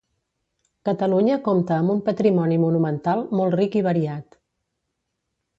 [0.87, 4.41] Catalunya compta amb un patrimoni monumental molt ric i variat.